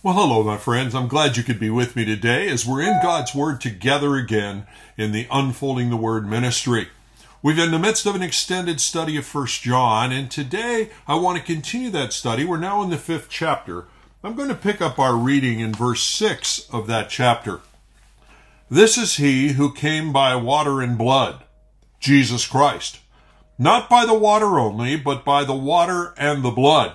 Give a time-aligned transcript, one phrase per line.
[0.00, 0.94] Well, hello, my friends.
[0.94, 4.64] I'm glad you could be with me today as we're in God's Word together again
[4.96, 6.86] in the Unfolding the Word ministry.
[7.42, 11.16] We've been in the midst of an extended study of First John, and today I
[11.16, 12.44] want to continue that study.
[12.44, 13.88] We're now in the fifth chapter.
[14.22, 17.60] I'm going to pick up our reading in verse 6 of that chapter.
[18.70, 21.42] This is he who came by water and blood,
[21.98, 23.00] Jesus Christ.
[23.58, 26.94] Not by the water only, but by the water and the blood.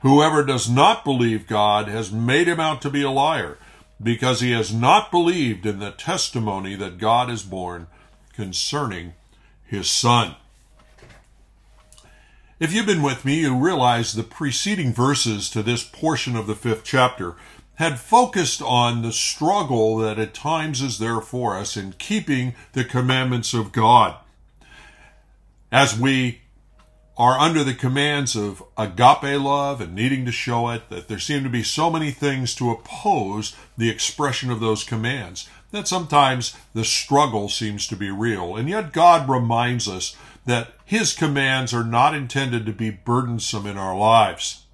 [0.00, 3.58] Whoever does not believe God has made him out to be a liar,
[4.00, 7.88] because he has not believed in the testimony that God has borne
[8.32, 9.14] concerning
[9.64, 10.36] his Son.
[12.60, 16.54] If you've been with me, you realize the preceding verses to this portion of the
[16.54, 17.36] fifth chapter
[17.74, 22.84] had focused on the struggle that at times is there for us in keeping the
[22.84, 24.16] commandments of God.
[25.70, 26.40] As we
[27.18, 31.42] are under the commands of agape love and needing to show it, that there seem
[31.42, 36.84] to be so many things to oppose the expression of those commands that sometimes the
[36.84, 38.56] struggle seems to be real.
[38.56, 40.16] And yet God reminds us
[40.46, 44.64] that His commands are not intended to be burdensome in our lives.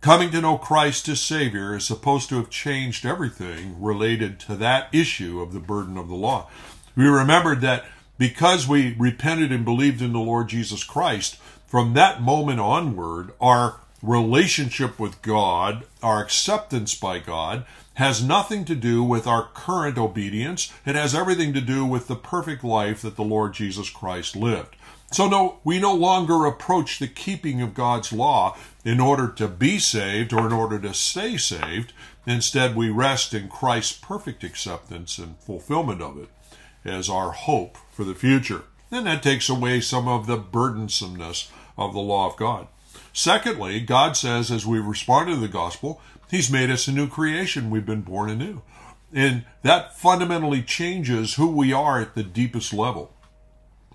[0.00, 4.88] Coming to know Christ as Savior is supposed to have changed everything related to that
[4.92, 6.50] issue of the burden of the law.
[6.96, 7.84] We remembered that
[8.18, 11.38] because we repented and believed in the Lord Jesus Christ,
[11.72, 17.64] from that moment onward, our relationship with God, our acceptance by God,
[17.94, 20.70] has nothing to do with our current obedience.
[20.84, 24.76] It has everything to do with the perfect life that the Lord Jesus Christ lived.
[25.12, 28.54] So no, we no longer approach the keeping of God's law
[28.84, 31.94] in order to be saved or in order to stay saved.
[32.26, 36.28] Instead, we rest in Christ's perfect acceptance and fulfillment of it
[36.84, 38.64] as our hope for the future.
[38.90, 42.68] And that takes away some of the burdensomeness of the law of God.
[43.12, 46.00] Secondly, God says as we respond to the gospel,
[46.30, 47.70] He's made us a new creation.
[47.70, 48.62] We've been born anew.
[49.12, 53.14] And that fundamentally changes who we are at the deepest level.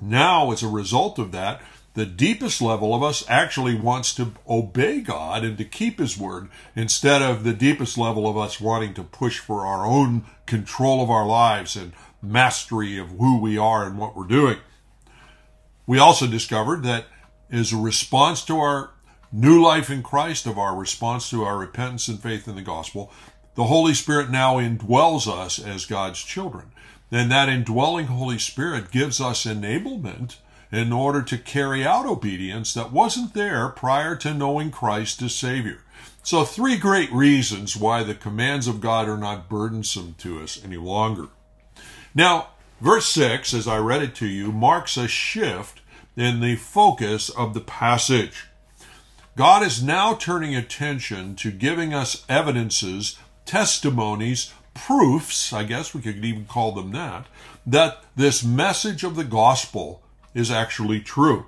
[0.00, 1.60] Now, as a result of that,
[1.94, 6.48] the deepest level of us actually wants to obey God and to keep His word
[6.74, 11.10] instead of the deepest level of us wanting to push for our own control of
[11.10, 14.56] our lives and mastery of who we are and what we're doing.
[15.86, 17.04] We also discovered that
[17.52, 18.90] is a response to our
[19.30, 23.12] new life in Christ, of our response to our repentance and faith in the gospel.
[23.54, 26.72] The Holy Spirit now indwells us as God's children.
[27.10, 30.36] And that indwelling Holy Spirit gives us enablement
[30.72, 35.80] in order to carry out obedience that wasn't there prior to knowing Christ as Savior.
[36.22, 40.78] So, three great reasons why the commands of God are not burdensome to us any
[40.78, 41.28] longer.
[42.14, 45.81] Now, verse 6, as I read it to you, marks a shift
[46.16, 48.48] in the focus of the passage.
[49.36, 56.22] God is now turning attention to giving us evidences, testimonies, proofs, I guess we could
[56.24, 57.26] even call them that,
[57.66, 60.02] that this message of the gospel
[60.34, 61.46] is actually true.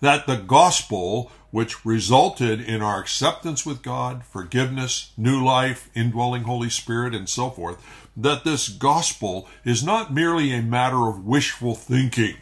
[0.00, 6.70] That the gospel, which resulted in our acceptance with God, forgiveness, new life, indwelling Holy
[6.70, 7.84] Spirit, and so forth,
[8.16, 12.36] that this gospel is not merely a matter of wishful thinking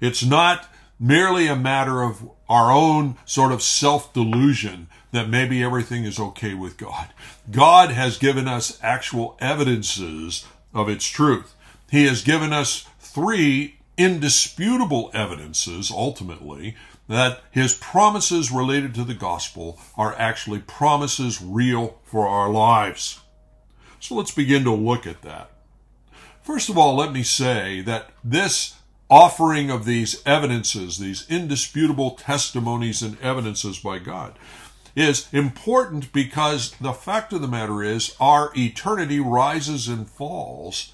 [0.00, 0.68] it's not
[0.98, 6.54] merely a matter of our own sort of self delusion that maybe everything is okay
[6.54, 7.08] with God.
[7.50, 11.54] God has given us actual evidences of its truth.
[11.90, 16.76] He has given us three indisputable evidences, ultimately,
[17.08, 23.20] that his promises related to the gospel are actually promises real for our lives.
[24.00, 25.50] So let's begin to look at that.
[26.42, 28.74] First of all, let me say that this
[29.08, 34.38] offering of these evidences, these indisputable testimonies and evidences by God,
[34.94, 40.92] is important because the fact of the matter is our eternity rises and falls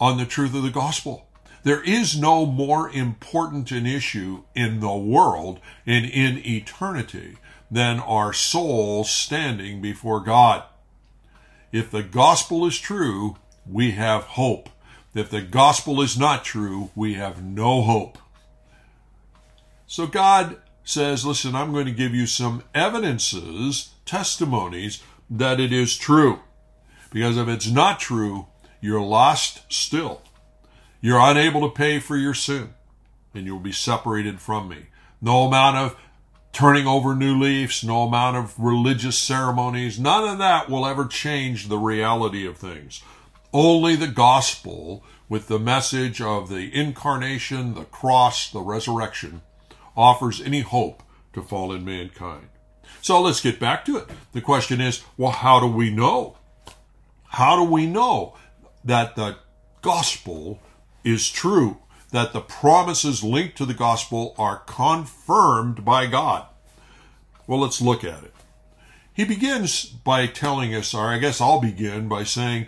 [0.00, 1.26] on the truth of the gospel.
[1.62, 7.38] There is no more important an issue in the world and in eternity
[7.70, 10.64] than our soul standing before God.
[11.72, 13.36] If the gospel is true,
[13.66, 14.68] we have hope.
[15.14, 18.18] If the gospel is not true, we have no hope.
[19.86, 25.96] So God says, listen, I'm going to give you some evidences testimonies that it is
[25.96, 26.40] true.
[27.10, 28.46] Because if it's not true,
[28.80, 30.22] you're lost still.
[31.00, 32.74] You're unable to pay for your sin,
[33.34, 34.86] and you'll be separated from me.
[35.22, 35.96] No amount of
[36.52, 41.68] turning over new leaves, no amount of religious ceremonies, none of that will ever change
[41.68, 43.02] the reality of things.
[43.54, 49.42] Only the gospel, with the message of the incarnation, the cross, the resurrection,
[49.96, 51.04] offers any hope
[51.34, 52.48] to fallen mankind.
[53.00, 54.08] So let's get back to it.
[54.32, 56.36] The question is, well, how do we know?
[57.28, 58.34] How do we know
[58.84, 59.36] that the
[59.82, 60.58] gospel
[61.04, 61.78] is true?
[62.10, 66.46] That the promises linked to the gospel are confirmed by God?
[67.46, 68.34] Well, let's look at it.
[69.12, 72.66] He begins by telling us, or I guess I'll begin by saying,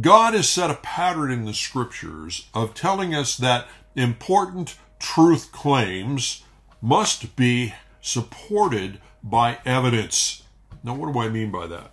[0.00, 3.66] God has set a pattern in the scriptures of telling us that
[3.96, 6.44] important truth claims
[6.80, 10.44] must be supported by evidence.
[10.82, 11.92] Now, what do I mean by that?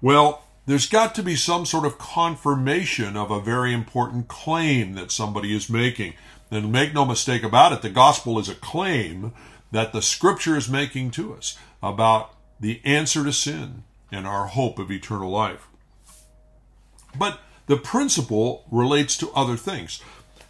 [0.00, 5.10] Well, there's got to be some sort of confirmation of a very important claim that
[5.10, 6.14] somebody is making.
[6.50, 9.32] And make no mistake about it, the gospel is a claim
[9.70, 14.78] that the scripture is making to us about the answer to sin and our hope
[14.78, 15.68] of eternal life.
[17.18, 20.00] But the principle relates to other things.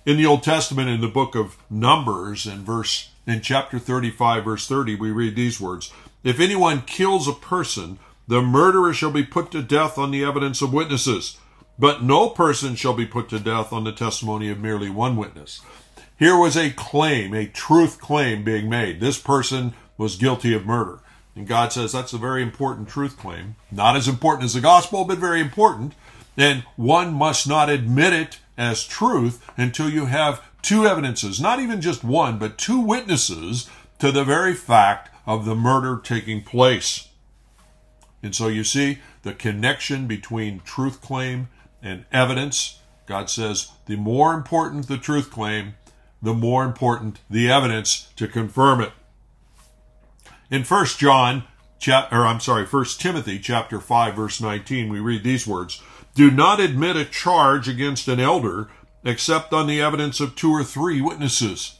[0.06, 4.66] In the Old Testament, in the book of Numbers, in verse in chapter 35, verse
[4.66, 5.92] 30, we read these words
[6.24, 10.62] If anyone kills a person, the murderer shall be put to death on the evidence
[10.62, 11.36] of witnesses,
[11.78, 15.60] but no person shall be put to death on the testimony of merely one witness.
[16.18, 19.00] Here was a claim, a truth claim being made.
[19.00, 21.00] This person was guilty of murder.
[21.36, 23.54] And God says that's a very important truth claim.
[23.70, 25.94] Not as important as the gospel, but very important.
[26.38, 31.80] And one must not admit it as truth until you have two evidences, not even
[31.80, 33.68] just one, but two witnesses
[33.98, 37.08] to the very fact of the murder taking place.
[38.22, 41.48] And so you see the connection between truth claim
[41.82, 42.80] and evidence.
[43.06, 45.74] God says the more important the truth claim,
[46.22, 48.92] the more important the evidence to confirm it.
[50.50, 51.44] In 1 John,
[51.86, 55.82] or I'm sorry, 1 Timothy chapter 5 verse 19, we read these words,
[56.18, 58.66] Do not admit a charge against an elder
[59.04, 61.78] except on the evidence of two or three witnesses.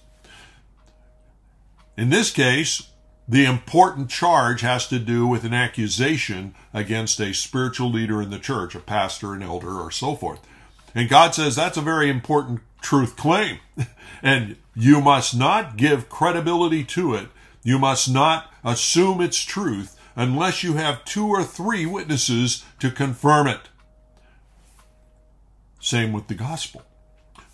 [1.96, 2.93] In this case,
[3.26, 8.38] the important charge has to do with an accusation against a spiritual leader in the
[8.38, 10.38] church, a pastor, an elder, or so forth.
[10.94, 13.58] And God says that's a very important truth claim.
[14.23, 17.26] and you must not give credibility to it.
[17.64, 23.49] You must not assume it's truth unless you have two or three witnesses to confirm
[23.49, 23.62] it.
[25.81, 26.83] Same with the gospel.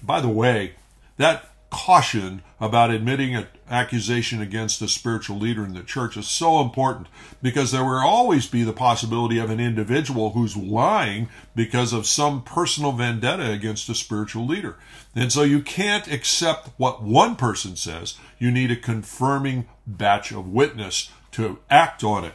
[0.02, 0.74] By the way,
[1.16, 6.60] that caution about admitting an accusation against a spiritual leader in the church is so
[6.60, 7.08] important
[7.42, 12.42] because there will always be the possibility of an individual who's lying because of some
[12.42, 14.76] personal vendetta against a spiritual leader.
[15.16, 18.14] And so you can't accept what one person says.
[18.38, 22.34] You need a confirming batch of witness to act on it.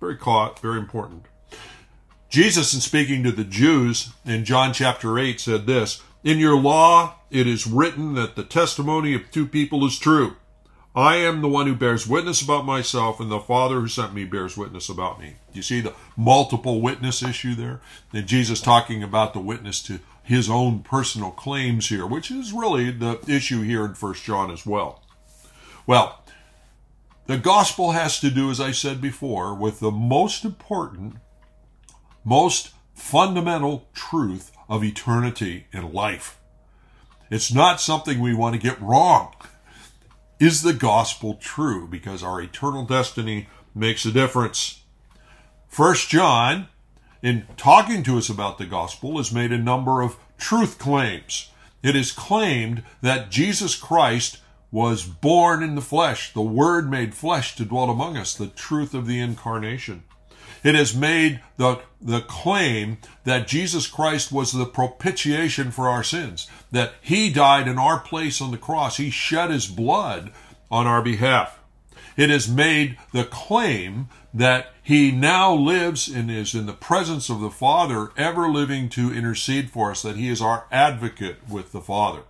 [0.00, 1.24] Very caught, very important.
[2.30, 7.16] Jesus, in speaking to the Jews in John chapter 8, said this In your law
[7.28, 10.36] it is written that the testimony of two people is true.
[10.94, 14.24] I am the one who bears witness about myself, and the Father who sent me
[14.24, 15.36] bears witness about me.
[15.52, 17.80] You see the multiple witness issue there?
[18.12, 22.92] And Jesus talking about the witness to his own personal claims here, which is really
[22.92, 25.02] the issue here in First John as well.
[25.84, 26.22] Well,
[27.26, 31.16] the gospel has to do, as I said before, with the most important,
[32.24, 36.38] most fundamental truth of eternity and life.
[37.30, 39.34] It's not something we want to get wrong.
[40.38, 41.86] Is the gospel true?
[41.86, 44.82] Because our eternal destiny makes a difference.
[45.68, 46.68] First John,
[47.22, 51.50] in talking to us about the gospel, has made a number of truth claims.
[51.82, 54.38] It is claimed that Jesus Christ
[54.72, 58.94] was born in the flesh, the Word made flesh to dwell among us, the truth
[58.94, 60.04] of the incarnation.
[60.62, 66.48] It has made the, the claim that Jesus Christ was the propitiation for our sins,
[66.70, 68.98] that he died in our place on the cross.
[68.98, 70.32] He shed his blood
[70.70, 71.58] on our behalf.
[72.16, 77.40] It has made the claim that he now lives and is in the presence of
[77.40, 81.80] the Father, ever living to intercede for us, that he is our advocate with the
[81.80, 82.22] Father.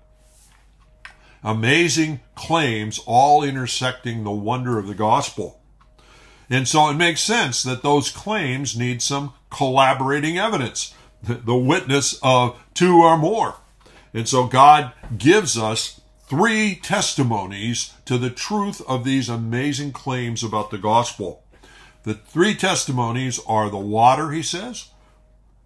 [1.43, 5.60] Amazing claims, all intersecting the wonder of the gospel.
[6.51, 10.93] And so it makes sense that those claims need some collaborating evidence,
[11.23, 13.55] the witness of two or more.
[14.13, 20.71] And so God gives us three testimonies to the truth of these amazing claims about
[20.71, 21.45] the gospel.
[22.03, 24.89] The three testimonies are the water, he says,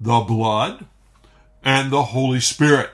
[0.01, 0.87] the blood,
[1.63, 2.91] and the Holy Spirit.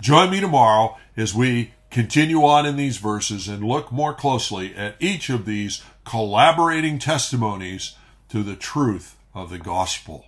[0.00, 4.94] Join me tomorrow as we continue on in these verses and look more closely at
[5.00, 7.94] each of these collaborating testimonies
[8.28, 10.24] to the truth of the gospel.